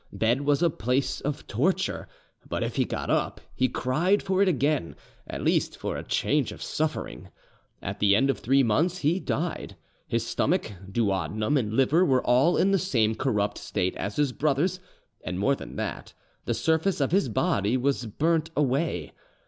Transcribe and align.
Bed 0.11 0.41
was 0.41 0.63
a 0.63 0.71
place 0.71 1.21
of 1.21 1.45
torture; 1.45 2.07
but 2.49 2.63
if 2.63 2.75
he 2.75 2.85
got 2.85 3.11
up, 3.11 3.39
he 3.53 3.69
cried 3.69 4.23
for 4.23 4.41
it 4.41 4.47
again, 4.47 4.95
at 5.27 5.43
least 5.43 5.77
for 5.77 5.95
a 5.95 6.01
change 6.03 6.51
of 6.51 6.59
suffering. 6.63 7.29
At 7.83 7.99
the 7.99 8.15
end 8.15 8.31
of 8.31 8.39
three 8.39 8.63
months 8.63 8.97
he 8.97 9.19
died. 9.19 9.75
His 10.07 10.25
stomach, 10.25 10.71
duodenum, 10.91 11.55
and 11.55 11.73
liver 11.75 12.03
were 12.03 12.25
all 12.25 12.57
in 12.57 12.71
the 12.71 12.79
same 12.79 13.13
corrupt 13.13 13.59
state 13.59 13.95
as 13.95 14.15
his 14.15 14.31
brother's, 14.31 14.79
and 15.23 15.37
more 15.37 15.55
than 15.55 15.75
that, 15.75 16.15
the 16.45 16.55
surface 16.55 16.99
of 16.99 17.11
his 17.11 17.29
body 17.29 17.77
was 17.77 18.07
burnt 18.07 18.49
away. 18.57 19.11